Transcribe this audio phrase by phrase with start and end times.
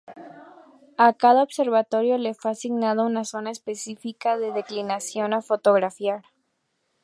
[0.97, 6.23] A cada observatorio le fue asignada una zona específica de declinación a fotografiar.